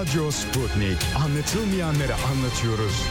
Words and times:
Radyo 0.00 0.30
Sputnik. 0.30 0.98
Anlatılmayanları 1.24 2.14
anlatıyoruz. 2.14 3.02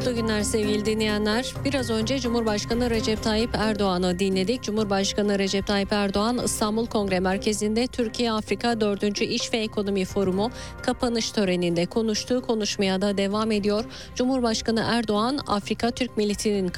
Mutlu 0.00 0.14
günler 0.14 0.42
sevgili 0.42 0.84
dinleyenler. 0.84 1.54
Biraz 1.64 1.90
önce 1.90 2.18
Cumhurbaşkanı 2.18 2.90
Recep 2.90 3.22
Tayyip 3.22 3.50
Erdoğan'ı 3.54 4.18
dinledik. 4.18 4.62
Cumhurbaşkanı 4.62 5.38
Recep 5.38 5.66
Tayyip 5.66 5.92
Erdoğan 5.92 6.40
İstanbul 6.44 6.86
Kongre 6.86 7.20
Merkezi'nde 7.20 7.86
Türkiye-Afrika 7.86 8.80
4. 8.80 9.20
İş 9.20 9.52
ve 9.52 9.58
Ekonomi 9.58 10.04
Forumu 10.04 10.50
kapanış 10.82 11.30
töreninde 11.30 11.86
konuştu. 11.86 12.42
Konuşmaya 12.46 13.02
da 13.02 13.16
devam 13.16 13.52
ediyor. 13.52 13.84
Cumhurbaşkanı 14.14 14.84
Erdoğan 14.86 15.38
Afrika 15.46 15.90
Türk 15.90 16.16
milletinin 16.16 16.72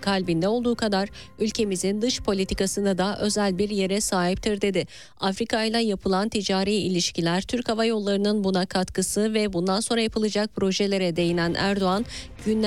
kalbinde 0.00 0.48
olduğu 0.48 0.74
kadar 0.74 1.08
ülkemizin 1.38 2.02
dış 2.02 2.20
politikasında 2.20 2.98
da 2.98 3.18
özel 3.20 3.58
bir 3.58 3.70
yere 3.70 4.00
sahiptir 4.00 4.60
dedi. 4.60 4.86
Afrika 5.20 5.64
ile 5.64 5.78
yapılan 5.78 6.28
ticari 6.28 6.74
ilişkiler 6.74 7.42
Türk 7.42 7.68
Hava 7.68 7.84
Yolları'nın 7.84 8.44
buna 8.44 8.66
katkısı 8.66 9.34
ve 9.34 9.52
bundan 9.52 9.80
sonra 9.80 10.00
yapılacak 10.00 10.56
projelere 10.56 11.16
değinen 11.16 11.54
Erdoğan 11.54 12.04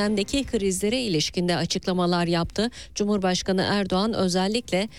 gündemdeki 0.02 0.44
krizlere 0.44 1.02
ilişkinde 1.02 1.56
açıklamalar 1.56 2.28
yaptı. 2.28 2.72
Cumhurbaşkanı 2.96 3.62
Erdoğan 3.62 4.14
özellikle 4.14 4.90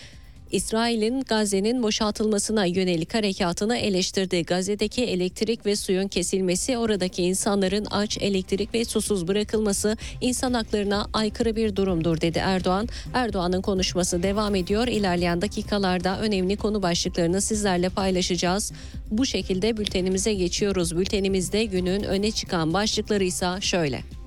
İsrail'in 0.52 1.20
Gazze'nin 1.20 1.82
boşaltılmasına 1.82 2.64
yönelik 2.64 3.14
harekatını 3.14 3.76
eleştirdi. 3.76 4.42
Gazze'deki 4.42 5.04
elektrik 5.04 5.66
ve 5.66 5.76
suyun 5.76 6.08
kesilmesi, 6.08 6.78
oradaki 6.78 7.22
insanların 7.22 7.86
aç, 7.90 8.18
elektrik 8.20 8.74
ve 8.74 8.84
susuz 8.84 9.28
bırakılması 9.28 9.96
insan 10.20 10.52
haklarına 10.52 11.08
aykırı 11.12 11.56
bir 11.56 11.76
durumdur 11.76 12.20
dedi 12.20 12.38
Erdoğan. 12.38 12.88
Erdoğan'ın 13.14 13.62
konuşması 13.62 14.22
devam 14.22 14.54
ediyor. 14.54 14.86
İlerleyen 14.86 15.42
dakikalarda 15.42 16.20
önemli 16.20 16.56
konu 16.56 16.82
başlıklarını 16.82 17.40
sizlerle 17.40 17.88
paylaşacağız. 17.88 18.72
Bu 19.10 19.26
şekilde 19.26 19.76
bültenimize 19.76 20.34
geçiyoruz. 20.34 20.96
Bültenimizde 20.96 21.64
günün 21.64 22.02
öne 22.02 22.30
çıkan 22.30 22.72
başlıkları 22.72 23.24
ise 23.24 23.46
şöyle. 23.60 24.21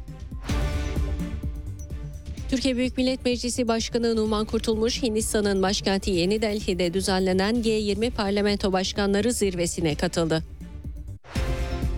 Türkiye 2.50 2.78
Büyük 2.78 2.98
Millet 2.98 3.26
Meclisi 3.26 3.68
Başkanı 3.68 4.16
Numan 4.16 4.46
Kurtulmuş, 4.46 5.04
Hindistan'ın 5.04 5.62
başkenti 5.62 6.12
Yeni 6.12 6.42
Delhi'de 6.42 6.94
düzenlenen 6.94 7.56
G20 7.56 8.12
Parlamento 8.12 8.74
Başkanları 8.74 9.34
Zirvesi'ne 9.34 9.96
katıldı. 9.96 10.44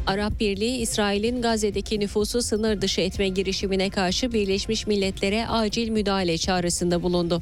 Arap 0.08 0.40
Birliği, 0.40 0.78
İsrail'in 0.78 1.42
Gazze'deki 1.42 2.00
nüfusu 2.00 2.42
sınır 2.42 2.82
dışı 2.82 3.02
etme 3.02 3.28
girişimine 3.28 3.90
karşı 3.90 4.34
Birleşmiş 4.34 4.88
Milletler'e 4.88 5.48
acil 5.48 5.90
müdahale 5.90 6.38
çağrısında 6.38 7.04
bulundu. 7.04 7.42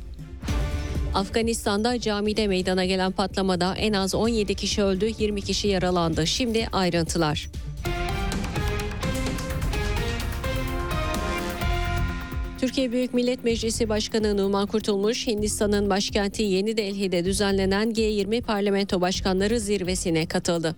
Afganistan'da 1.14 2.00
camide 2.00 2.48
meydana 2.48 2.86
gelen 2.86 3.12
patlamada 3.12 3.76
en 3.76 3.94
az 3.94 4.16
17 4.16 4.56
kişi 4.56 4.84
öldü, 4.84 5.12
20 5.20 5.42
kişi 5.42 5.68
yaralandı. 5.68 6.28
Şimdi 6.28 6.68
ayrıntılar. 6.72 7.50
Türkiye 12.66 12.92
Büyük 12.92 13.14
Millet 13.14 13.44
Meclisi 13.44 13.90
Başkanı 13.90 14.38
Numan 14.38 14.68
Kurtulmuş, 14.68 15.28
Hindistan'ın 15.28 15.90
başkenti 15.90 16.44
Yeni 16.44 16.78
Delhi'de 16.78 17.26
düzenlenen 17.26 17.92
G20 17.92 18.42
Parlamento 18.42 19.02
Başkanları 19.02 19.60
Zirvesi'ne 19.60 20.26
katıldı. 20.26 20.76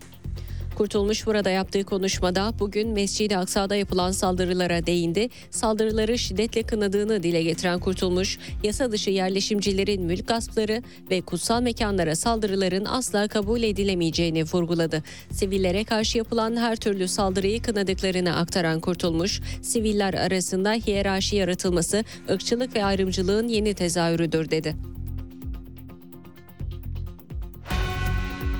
Kurtulmuş 0.77 1.25
burada 1.25 1.49
yaptığı 1.49 1.83
konuşmada 1.83 2.53
bugün 2.59 2.89
Mescid-i 2.89 3.37
Aksa'da 3.37 3.75
yapılan 3.75 4.11
saldırılara 4.11 4.85
değindi. 4.85 5.29
Saldırıları 5.51 6.17
şiddetle 6.17 6.63
kınadığını 6.63 7.23
dile 7.23 7.43
getiren 7.43 7.79
Kurtulmuş, 7.79 8.39
yasa 8.63 8.91
dışı 8.91 9.09
yerleşimcilerin 9.09 10.03
mülk 10.03 10.27
gaspları 10.27 10.83
ve 11.11 11.21
kutsal 11.21 11.61
mekanlara 11.61 12.15
saldırıların 12.15 12.85
asla 12.85 13.27
kabul 13.27 13.63
edilemeyeceğini 13.63 14.43
vurguladı. 14.43 15.03
Sivillere 15.31 15.83
karşı 15.83 16.17
yapılan 16.17 16.55
her 16.55 16.75
türlü 16.75 17.07
saldırıyı 17.07 17.61
kınadıklarını 17.61 18.35
aktaran 18.35 18.79
Kurtulmuş, 18.79 19.41
siviller 19.61 20.13
arasında 20.13 20.73
hiyerarşi 20.73 21.35
yaratılması 21.35 22.03
ırkçılık 22.29 22.75
ve 22.75 22.85
ayrımcılığın 22.85 23.47
yeni 23.47 23.73
tezahürüdür 23.73 24.51
dedi. 24.51 24.96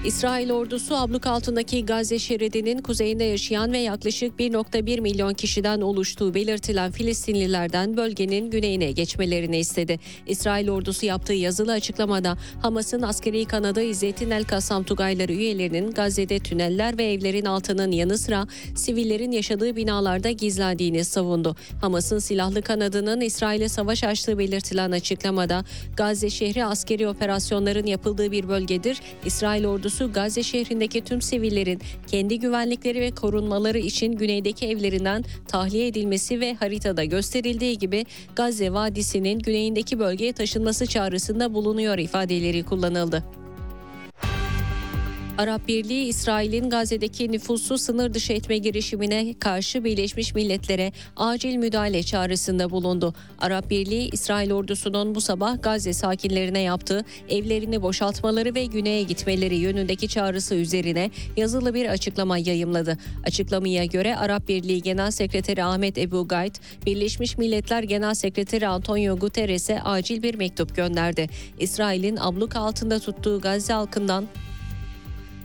İsrail 0.06 0.52
ordusu 0.52 0.96
abluk 0.96 1.28
altındaki 1.28 1.86
Gazze 1.86 2.20
şeridinin 2.20 2.82
kuzeyinde 2.82 3.24
yaşayan 3.24 3.74
ve 3.74 3.78
yaklaşık 3.78 4.40
1.1 4.40 5.02
milyon 5.02 5.34
kişiden 5.34 5.82
oluştuğu 5.82 6.34
belirtilen 6.34 6.92
Filistinlilerden 6.92 7.98
bölgenin 7.98 8.52
güneyine 8.52 8.92
geçmelerini 8.92 9.58
istedi. 9.58 10.00
İsrail 10.28 10.70
ordusu 10.70 11.06
yaptığı 11.06 11.34
yazılı 11.34 11.72
açıklamada 11.72 12.38
Hamas'ın 12.62 13.02
askeri 13.02 13.46
kanadı 13.46 13.82
İzzettin 13.82 14.32
El 14.32 14.44
Kassam 14.44 14.84
Tugayları 14.84 15.34
üyelerinin 15.34 15.92
Gazze'de 15.92 16.40
tüneller 16.40 16.98
ve 16.98 17.12
evlerin 17.12 17.46
altının 17.46 17.92
yanı 17.92 18.18
sıra 18.18 18.48
sivillerin 18.76 19.32
yaşadığı 19.32 19.76
binalarda 19.76 20.32
gizlendiğini 20.32 21.06
savundu. 21.06 21.56
Hamas'ın 21.82 22.20
silahlı 22.20 22.62
kanadının 22.62 23.22
İsrail'e 23.22 23.70
savaş 23.70 24.04
açtığı 24.04 24.38
belirtilen 24.38 24.92
açıklamada 24.92 25.66
Gazze 25.98 26.30
şehri 26.30 26.66
askeri 26.66 27.08
operasyonların 27.08 27.86
yapıldığı 27.86 28.32
bir 28.32 28.50
bölgedir. 28.50 28.98
İsrail 29.26 29.66
ordusu 29.66 29.87
ordusu 29.88 30.14
Gazze 30.14 30.44
şehrindeki 30.44 31.02
tüm 31.02 31.22
sivillerin 31.22 31.82
kendi 32.08 32.40
güvenlikleri 32.40 33.02
ve 33.02 33.12
korunmaları 33.12 33.78
için 33.78 34.12
güneydeki 34.12 34.68
evlerinden 34.68 35.24
tahliye 35.48 35.88
edilmesi 35.88 36.40
ve 36.40 36.54
haritada 36.54 37.04
gösterildiği 37.04 37.78
gibi 37.78 38.06
Gazze 38.36 38.74
Vadisi'nin 38.74 39.40
güneyindeki 39.40 40.00
bölgeye 40.00 40.34
taşınması 40.34 40.86
çağrısında 40.86 41.54
bulunuyor 41.54 41.98
ifadeleri 41.98 42.64
kullanıldı. 42.64 43.24
Arap 45.38 45.68
Birliği 45.68 46.06
İsrail'in 46.06 46.70
Gazze'deki 46.70 47.32
nüfusu 47.32 47.78
sınır 47.78 48.14
dışı 48.14 48.34
etme 48.34 48.58
girişimine 48.58 49.36
karşı 49.40 49.84
Birleşmiş 49.84 50.36
Milletler'e 50.36 50.92
acil 51.18 51.56
müdahale 51.56 52.04
çağrısında 52.04 52.70
bulundu. 52.70 53.14
Arap 53.40 53.70
Birliği 53.70 54.10
İsrail 54.10 54.52
ordusunun 54.52 55.16
bu 55.16 55.22
sabah 55.22 55.62
Gazze 55.62 55.94
sakinlerine 55.94 56.60
yaptığı 56.60 57.06
evlerini 57.30 57.82
boşaltmaları 57.82 58.56
ve 58.56 58.66
güneye 58.66 59.04
gitmeleri 59.04 59.56
yönündeki 59.56 60.08
çağrısı 60.08 60.56
üzerine 60.56 61.12
yazılı 61.38 61.74
bir 61.74 61.86
açıklama 61.86 62.38
yayımladı. 62.38 62.98
Açıklamaya 63.24 63.86
göre 63.86 64.18
Arap 64.18 64.48
Birliği 64.48 64.82
Genel 64.82 65.12
Sekreteri 65.12 65.64
Ahmet 65.64 65.98
Ebu 65.98 66.28
Gaid, 66.28 66.56
Birleşmiş 66.86 67.38
Milletler 67.38 67.84
Genel 67.84 68.14
Sekreteri 68.14 68.68
Antonio 68.68 69.18
Guterres'e 69.18 69.82
acil 69.82 70.24
bir 70.24 70.36
mektup 70.36 70.76
gönderdi. 70.76 71.30
İsrail'in 71.60 72.18
abluk 72.18 72.56
altında 72.56 73.00
tuttuğu 73.00 73.42
Gazze 73.42 73.74
halkından 73.74 74.28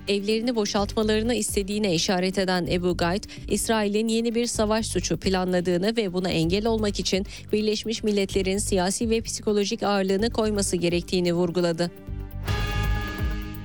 evlerini 0.09 0.57
boşaltmalarını 0.57 1.35
istediğine 1.35 1.95
işaret 1.95 2.39
eden 2.39 2.67
Ebu 2.67 2.97
Gaid, 2.97 3.25
İsrail'in 3.49 4.09
yeni 4.09 4.35
bir 4.35 4.47
savaş 4.47 4.87
suçu 4.87 5.17
planladığını 5.17 5.97
ve 5.97 6.13
buna 6.13 6.29
engel 6.29 6.67
olmak 6.67 7.01
için 7.01 7.27
Birleşmiş 7.53 8.05
Milletler'in 8.05 8.59
siyasi 8.59 9.11
ve 9.11 9.21
psikolojik 9.21 9.83
ağırlığını 9.83 10.31
koyması 10.31 10.77
gerektiğini 10.77 11.33
vurguladı. 11.33 11.91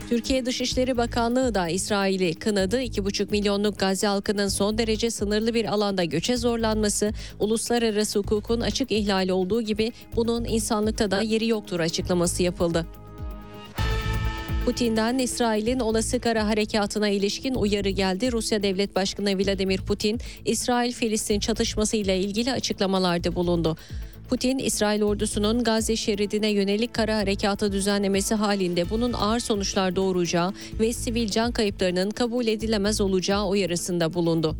Türkiye 0.09 0.45
Dışişleri 0.45 0.97
Bakanlığı 0.97 1.55
da 1.55 1.67
İsrail'i 1.69 2.35
kınadı. 2.35 2.81
2,5 2.81 3.31
milyonluk 3.31 3.79
Gazze 3.79 4.07
halkının 4.07 4.47
son 4.47 4.77
derece 4.77 5.11
sınırlı 5.11 5.53
bir 5.53 5.65
alanda 5.65 6.03
göçe 6.03 6.37
zorlanması, 6.37 7.13
uluslararası 7.39 8.19
hukukun 8.19 8.61
açık 8.61 8.91
ihlali 8.91 9.33
olduğu 9.33 9.61
gibi 9.61 9.91
bunun 10.15 10.45
insanlıkta 10.45 11.11
da 11.11 11.21
yeri 11.21 11.47
yoktur 11.47 11.79
açıklaması 11.79 12.43
yapıldı. 12.43 12.85
Putin'den 14.67 15.17
İsrail'in 15.17 15.79
olası 15.79 16.19
kara 16.19 16.47
harekatına 16.47 17.09
ilişkin 17.09 17.55
uyarı 17.55 17.89
geldi. 17.89 18.31
Rusya 18.31 18.63
Devlet 18.63 18.95
Başkanı 18.95 19.37
Vladimir 19.37 19.81
Putin, 19.81 20.19
İsrail-Filistin 20.45 21.39
çatışması 21.39 21.97
ile 21.97 22.19
ilgili 22.19 22.51
açıklamalarda 22.51 23.35
bulundu. 23.35 23.77
Putin, 24.29 24.57
İsrail 24.57 25.03
ordusunun 25.03 25.63
Gazze 25.63 25.95
şeridine 25.95 26.47
yönelik 26.47 26.93
kara 26.93 27.17
harekatı 27.17 27.71
düzenlemesi 27.71 28.35
halinde 28.35 28.89
bunun 28.89 29.13
ağır 29.13 29.39
sonuçlar 29.39 29.95
doğuracağı 29.95 30.53
ve 30.79 30.93
sivil 30.93 31.29
can 31.29 31.51
kayıplarının 31.51 32.09
kabul 32.09 32.47
edilemez 32.47 33.01
olacağı 33.01 33.47
uyarısında 33.47 34.13
bulundu. 34.13 34.55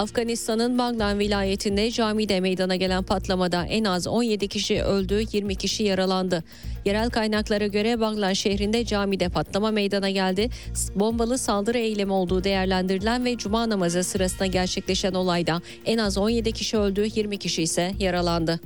Afganistan'ın 0.00 0.78
Baglan 0.78 1.18
vilayetinde 1.18 1.90
camide 1.90 2.40
meydana 2.40 2.76
gelen 2.76 3.02
patlamada 3.02 3.64
en 3.64 3.84
az 3.84 4.06
17 4.06 4.48
kişi 4.48 4.82
öldü, 4.82 5.24
20 5.32 5.54
kişi 5.54 5.82
yaralandı. 5.82 6.44
Yerel 6.84 7.10
kaynaklara 7.10 7.66
göre 7.66 8.00
Baglan 8.00 8.32
şehrinde 8.32 8.84
camide 8.84 9.28
patlama 9.28 9.70
meydana 9.70 10.10
geldi. 10.10 10.50
Bombalı 10.94 11.38
saldırı 11.38 11.78
eylemi 11.78 12.12
olduğu 12.12 12.44
değerlendirilen 12.44 13.24
ve 13.24 13.36
cuma 13.36 13.68
namazı 13.68 14.04
sırasında 14.04 14.46
gerçekleşen 14.46 15.14
olayda 15.14 15.60
en 15.86 15.98
az 15.98 16.18
17 16.18 16.52
kişi 16.52 16.76
öldü, 16.78 17.08
20 17.14 17.38
kişi 17.38 17.62
ise 17.62 17.92
yaralandı. 17.98 18.60